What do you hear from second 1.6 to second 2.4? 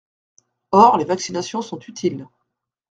sont utiles.